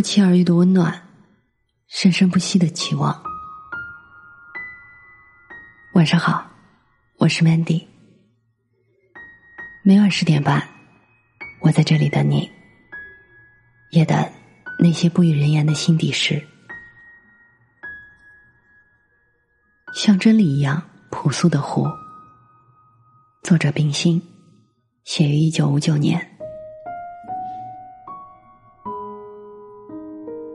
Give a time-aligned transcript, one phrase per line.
[0.00, 1.06] 不期而遇的温暖，
[1.86, 3.22] 生生不息的期望。
[5.92, 6.50] 晚上好，
[7.18, 7.86] 我是 Mandy。
[9.84, 10.66] 每晚十点半，
[11.60, 12.50] 我在这里等你，
[13.90, 14.16] 也等
[14.78, 16.42] 那些不语人言的心底事。
[19.92, 21.86] 像真理一样朴素的湖。
[23.42, 24.22] 作者冰心，
[25.04, 26.29] 写于一九五九年。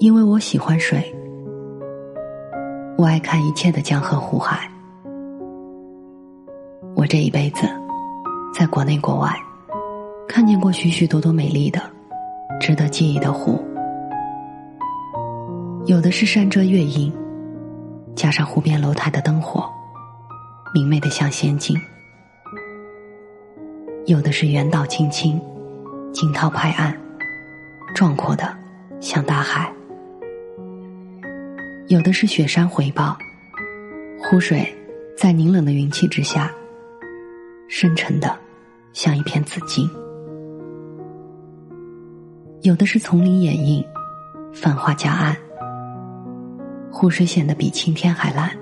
[0.00, 1.12] 因为我喜欢水，
[2.96, 4.70] 我爱看一切的江河湖海。
[6.94, 7.68] 我这一辈子，
[8.54, 9.34] 在国内国外，
[10.28, 11.80] 看见过许许多多美丽的、
[12.60, 13.60] 值得记忆的湖。
[15.86, 17.12] 有的是山遮月影，
[18.14, 19.68] 加上湖边楼台的灯火，
[20.72, 21.76] 明媚的像仙境；
[24.06, 25.40] 有的是原岛青青，
[26.12, 26.96] 惊涛拍岸，
[27.96, 28.56] 壮阔的
[29.00, 29.72] 像大海。
[31.88, 33.16] 有的是雪山回报，
[34.20, 34.70] 湖水
[35.16, 36.52] 在凝冷的云气之下，
[37.66, 38.38] 深沉的
[38.92, 39.88] 像一片紫金；
[42.60, 43.82] 有的是丛林掩映，
[44.52, 45.34] 繁花夹岸，
[46.92, 48.54] 湖水显得比青天还蓝，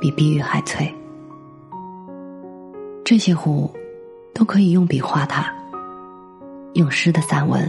[0.00, 0.88] 比碧玉还翠。
[3.04, 3.68] 这些湖
[4.32, 5.52] 都可以用笔画它，
[6.74, 7.68] 用诗的散文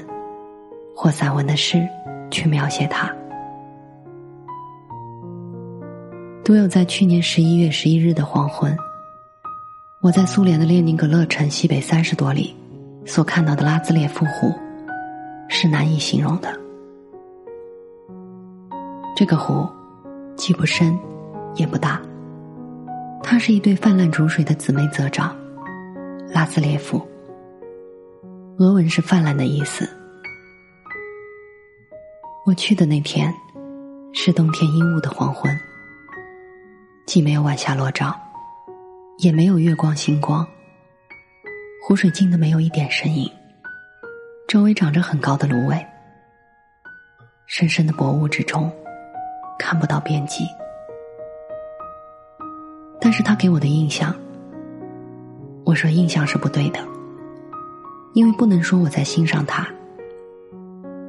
[0.96, 1.84] 或散文的诗
[2.30, 3.12] 去描写它。
[6.46, 8.78] 独有在去年十一月十一日的黄昏，
[10.00, 12.56] 我在苏联的列宁格勒城西北三十多里
[13.04, 14.54] 所看到的拉兹列夫湖，
[15.50, 16.56] 是难以形容的。
[19.16, 19.68] 这个湖
[20.36, 20.96] 既不深，
[21.56, 22.00] 也不大，
[23.24, 25.36] 它是一对泛滥逐水的姊妹泽长，
[26.30, 27.02] 拉兹列夫。
[28.60, 29.90] 俄文是泛滥的意思。
[32.46, 33.34] 我去的那天，
[34.14, 35.52] 是冬天阴雾的黄昏。
[37.06, 38.20] 既没有晚霞落照，
[39.20, 40.46] 也没有月光星光。
[41.84, 43.32] 湖水静的没有一点声音，
[44.48, 45.86] 周围长着很高的芦苇，
[47.46, 48.72] 深深的薄雾之中，
[49.60, 50.48] 看不到边际。
[53.00, 54.14] 但是他给我的印象，
[55.64, 56.80] 我说印象是不对的，
[58.16, 59.68] 因为不能说我在欣赏他，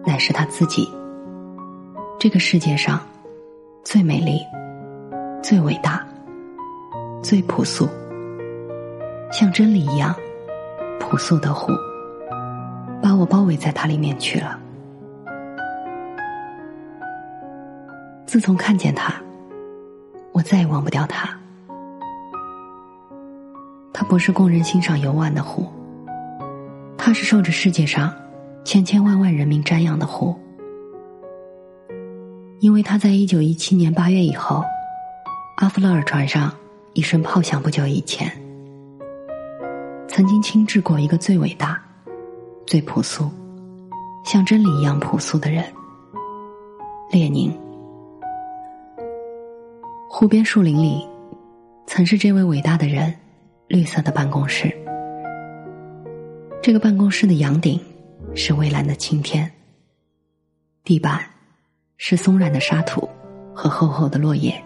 [0.05, 0.87] 乃是他自己，
[2.21, 3.01] 这个世界上
[3.83, 4.43] 最美丽。
[5.49, 6.05] 最伟大，
[7.23, 7.89] 最朴素，
[9.31, 10.13] 像真理一样
[10.99, 11.71] 朴素的湖，
[13.01, 14.59] 把我包围在它里面去了。
[18.27, 19.15] 自从看见它，
[20.33, 21.29] 我再也忘不掉它。
[23.93, 25.69] 它不是供人欣赏游玩的湖，
[26.99, 28.13] 它是受着世界上
[28.65, 30.35] 千千万万人民瞻仰的湖，
[32.59, 34.65] 因为它在一九一七年八月以后。
[35.57, 36.55] 阿弗勒尔船上
[36.93, 38.31] 一声炮响，不久以前，
[40.07, 41.83] 曾经轻置过一个最伟大、
[42.67, 43.31] 最朴素、
[44.23, 45.65] 像真理一样朴素的人——
[47.11, 47.51] 列宁。
[50.11, 51.03] 湖边树林里，
[51.87, 53.15] 曾是这位伟大的人
[53.67, 54.71] 绿色的办公室。
[56.63, 57.81] 这个办公室的阳顶
[58.35, 59.51] 是蔚蓝的青天，
[60.85, 61.25] 地板
[61.97, 63.09] 是松软的沙土
[63.55, 64.63] 和厚厚的落叶。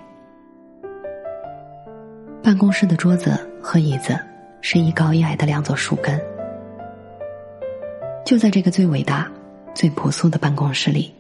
[2.50, 4.18] 办公室的桌子和椅子
[4.60, 6.20] 是一高一矮的两座树根。
[8.26, 9.30] 就在这个最伟大、
[9.72, 11.14] 最朴素的办公室里，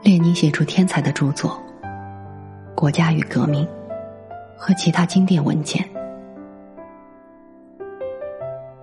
[0.00, 1.60] 列宁写出天才的著作
[2.76, 3.66] 《国家与革命》
[4.56, 5.84] 和其他经典文件。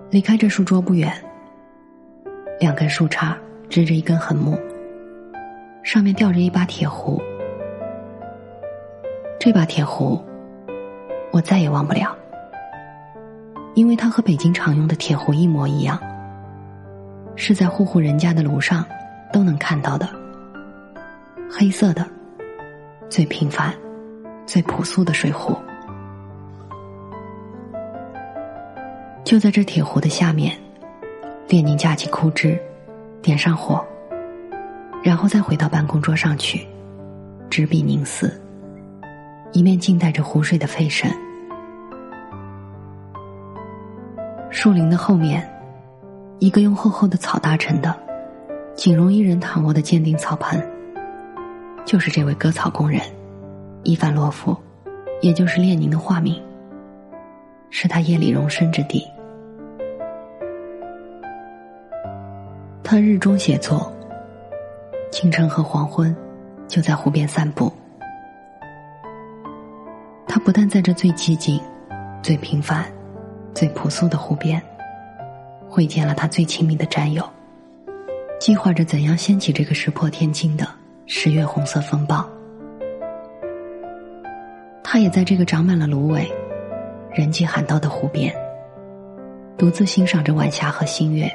[0.09, 1.09] 离开这书桌不远，
[2.59, 3.33] 两根树杈
[3.69, 4.59] 支着一根横木，
[5.83, 7.21] 上面吊着一把铁壶。
[9.39, 10.21] 这把铁壶。
[11.31, 12.15] 我再也忘不了，
[13.73, 15.97] 因为它和北京常用的铁壶一模一样，
[17.35, 18.85] 是在户户人家的炉上
[19.31, 20.09] 都能看到的，
[21.49, 22.05] 黑色的，
[23.09, 23.73] 最平凡、
[24.45, 25.57] 最朴素的水壶。
[29.23, 30.53] 就在这铁壶的下面，
[31.47, 32.59] 列宁架起枯枝，
[33.21, 33.81] 点上火，
[35.01, 36.67] 然后再回到办公桌上去，
[37.49, 38.41] 执笔凝思。
[39.53, 41.11] 一面静待着湖水的沸声。
[44.49, 45.49] 树林的后面，
[46.39, 47.95] 一个用厚厚的草搭成的、
[48.75, 50.61] 仅容一人躺卧的鉴定草棚，
[51.85, 53.01] 就是这位割草工人
[53.83, 54.55] 伊凡洛夫，
[55.21, 56.41] 也就是列宁的化名，
[57.69, 59.05] 是他夜里容身之地。
[62.83, 63.91] 他日中写作，
[65.11, 66.15] 清晨和黄昏，
[66.67, 67.71] 就在湖边散步。
[70.33, 71.59] 他不但在这最寂静、
[72.23, 72.85] 最平凡、
[73.53, 74.63] 最朴素的湖边，
[75.67, 77.29] 会见了他最亲密的战友，
[78.39, 80.65] 计划着怎样掀起这个石破天惊的
[81.05, 82.25] 十月红色风暴。
[84.81, 86.25] 他也在这个长满了芦苇、
[87.11, 88.33] 人迹罕到的湖边，
[89.57, 91.29] 独自欣赏着晚霞和新月。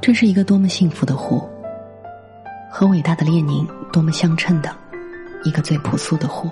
[0.00, 1.46] 这是一个多么幸福的湖，
[2.70, 4.74] 和伟大的列宁多么相称的
[5.46, 6.50] 一个最朴素的湖。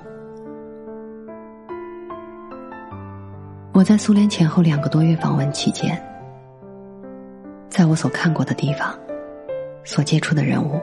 [3.72, 6.00] 我在苏联前后两个多月访问期间，
[7.68, 8.96] 在我所看过的地方，
[9.82, 10.80] 所接触的人物。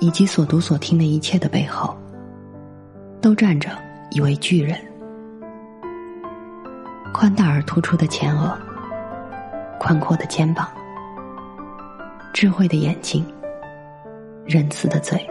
[0.00, 1.96] 以及所读所听的一切的背后，
[3.20, 3.70] 都站着
[4.10, 4.78] 一位巨人：
[7.12, 8.58] 宽大而突出的前额，
[9.78, 10.68] 宽阔的肩膀，
[12.32, 13.24] 智慧的眼睛，
[14.46, 15.24] 仁慈的嘴。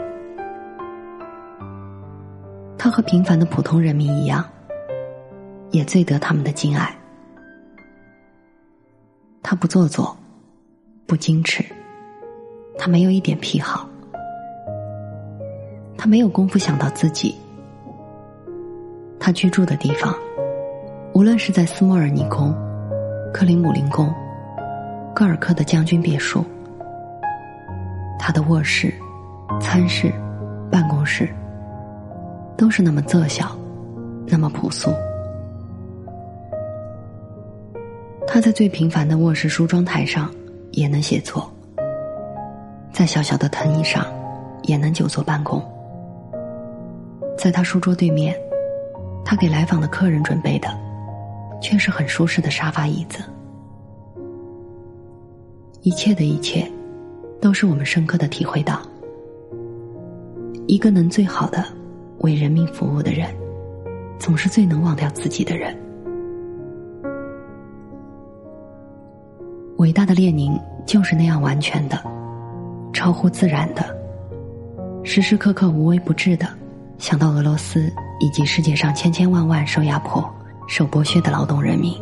[2.83, 4.44] 他和平凡的普通人民一样，
[5.71, 6.94] 也最得他们的敬爱。
[9.41, 10.18] 他不做作，
[11.07, 11.63] 不矜持，
[12.77, 13.88] 他没有一点癖好。
[15.97, 17.33] 他没有功夫想到自己。
[19.18, 20.13] 他居住的地方，
[21.13, 22.53] 无论是在斯莫尔尼宫、
[23.33, 24.13] 克林姆林宫、
[25.15, 26.44] 戈尔克的将军别墅，
[28.19, 28.94] 他的卧室、
[29.62, 30.12] 餐室、
[30.69, 31.33] 办公室，
[32.57, 33.55] 都是那么仄小，
[34.27, 34.91] 那么朴素。
[38.25, 40.33] 他在最平凡的卧室梳妆台上
[40.71, 41.51] 也能写作，
[42.91, 44.05] 在小小的藤椅上
[44.63, 45.61] 也能久坐办公。
[47.38, 48.35] 在他书桌对面，
[49.25, 50.69] 他给来访的客人准备的，
[51.61, 53.23] 却是很舒适的沙发椅子。
[55.81, 56.71] 一切的一切，
[57.41, 58.79] 都是我们深刻的体会到：
[60.65, 61.65] 一个能最好的
[62.24, 63.30] 为人民服务的人，
[64.18, 65.78] 总是最能忘掉自己的人。
[69.78, 72.02] 伟大的列宁就是那样完全的、
[72.94, 73.84] 超乎自然的、
[75.04, 76.48] 时时刻刻无微不至的。
[76.98, 77.92] 想到俄罗斯
[78.22, 80.24] 以及世界上千千万万受压迫、
[80.70, 81.94] 受剥削的劳动人民，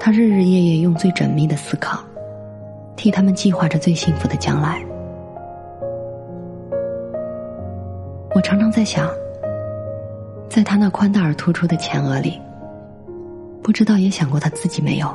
[0.00, 2.00] 他日日夜夜用最缜密的思考，
[2.96, 4.84] 替他们计划着最幸福的将来。
[8.34, 9.10] 我常常在想，
[10.48, 12.40] 在他那宽大而突出的前额里，
[13.62, 15.14] 不知道也想过他自己没有？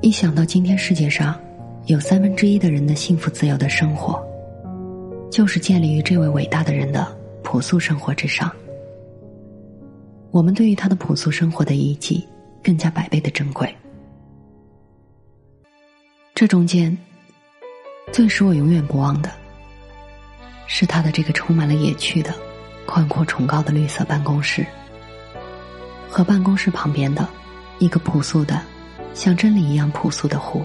[0.00, 1.38] 一想到今天世界上。
[1.86, 4.22] 有三分之一的人的幸福自由的生活，
[5.28, 7.04] 就是建立于这位伟大的人的
[7.42, 8.52] 朴素生活之上。
[10.30, 12.24] 我们对于他的朴素生活的遗迹，
[12.62, 13.74] 更加百倍的珍贵。
[16.34, 16.96] 这中间，
[18.12, 19.30] 最使我永远不忘的，
[20.66, 22.34] 是他的这个充满了野趣的、
[22.86, 24.66] 宽阔崇高的绿色办公室，
[26.08, 27.26] 和办公室旁边的
[27.78, 28.60] 一个朴素的、
[29.14, 30.64] 像真理一样朴素的湖。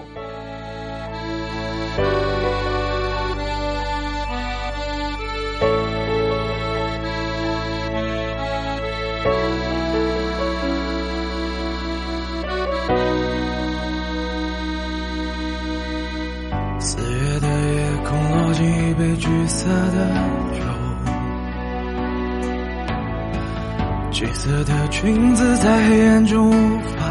[24.16, 27.04] 橘色的裙子在黑暗中无法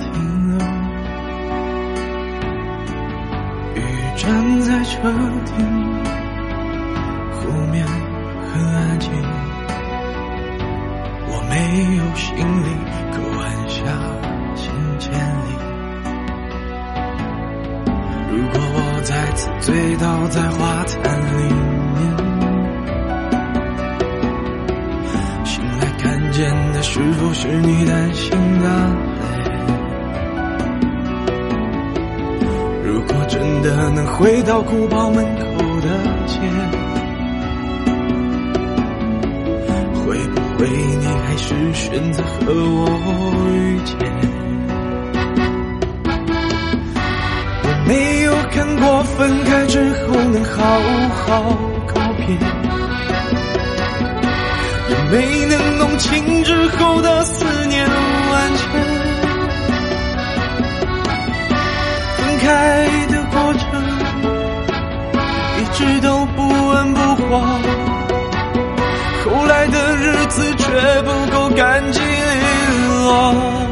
[0.00, 0.58] 停留。
[3.76, 3.80] 雨
[4.16, 4.98] 站在车
[5.46, 5.54] 顶，
[7.30, 9.08] 湖面很安静。
[11.28, 11.54] 我没
[11.94, 12.34] 有行
[12.64, 12.66] 李，
[13.12, 13.78] 可晚霞
[14.56, 14.66] 行
[14.98, 15.12] 千
[15.46, 15.48] 里。
[18.32, 22.31] 如果我再次醉倒在花坛里面。
[26.72, 28.30] 的是否是你担心
[28.60, 28.66] 的？
[32.84, 35.44] 如果真的能回到古堡门口
[35.80, 35.88] 的
[36.26, 36.40] 街，
[39.94, 40.68] 会不会
[41.00, 42.88] 你还是选择和我
[43.50, 43.96] 遇见？
[47.64, 50.80] 我没有看过分开之后能好
[51.10, 52.61] 好告别。
[55.12, 58.66] 没能弄清之后的思念万千，
[62.16, 63.62] 分开的过程
[65.60, 67.44] 一直都不温不火，
[69.22, 72.08] 后来的日子却不够干净利
[73.04, 73.71] 落。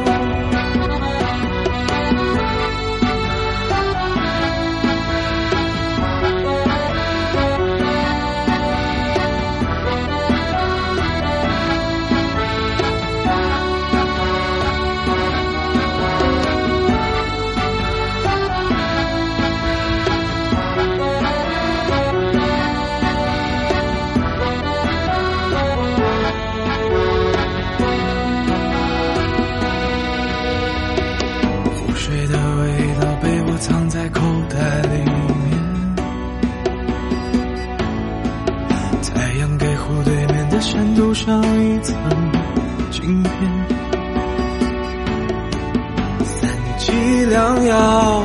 [47.31, 48.23] 良药，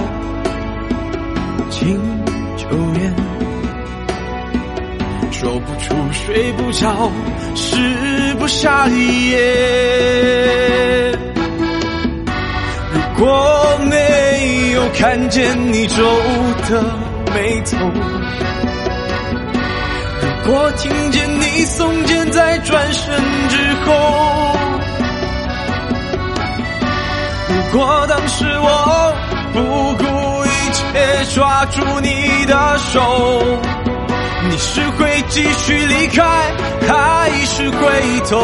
[1.70, 1.96] 敬
[2.56, 2.66] 酒
[2.98, 3.14] 宴，
[5.30, 7.12] 说不出睡不着，
[7.54, 7.76] 食
[8.36, 9.38] 不下咽。
[12.92, 16.02] 如果没有看见你皱
[16.68, 16.82] 的
[17.32, 17.76] 眉头。
[20.48, 23.14] 我听见你耸肩在转身
[23.48, 24.55] 之后，
[27.76, 29.14] 果当时我
[29.52, 29.60] 不
[29.98, 30.04] 顾
[30.46, 33.02] 一切抓住你的手，
[34.48, 36.24] 你是会继续离开，
[36.88, 37.76] 还是回
[38.30, 38.38] 头？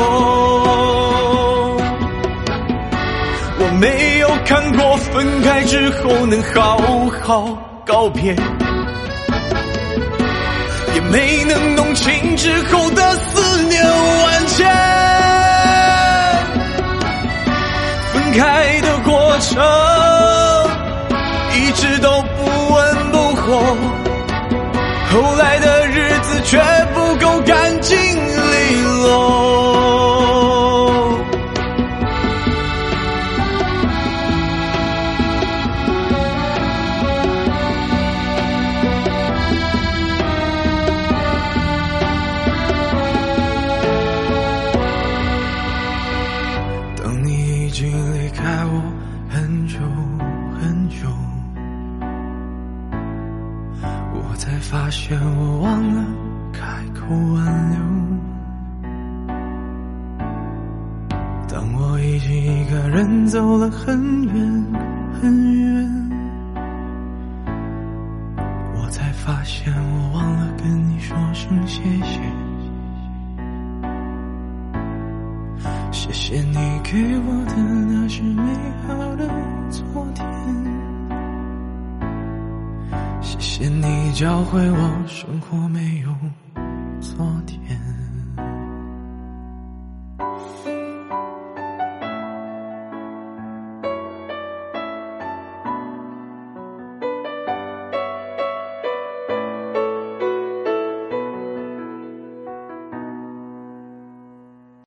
[3.59, 6.77] 我没有看过分开之后能好
[7.23, 8.37] 好告别。
[10.95, 14.69] 也没能弄清之后的思念万千，
[18.13, 18.81] 分开
[19.13, 19.63] 过程
[21.55, 23.77] 一直都不温不火，
[25.11, 26.59] 后来的日子却
[26.95, 30.22] 不够干净利落。
[57.07, 57.79] 不挽留。
[61.49, 64.65] 当我已经一个人走了很远
[65.21, 66.11] 很远，
[68.75, 72.21] 我才发现我忘了跟你说声谢谢。
[75.91, 78.43] 谢谢你给我的那些美
[78.87, 79.29] 好的
[79.71, 80.27] 昨天。
[83.21, 86.11] 谢谢你教会我，生活没有